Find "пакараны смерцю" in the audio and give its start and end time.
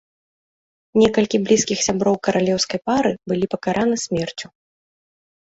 3.55-4.47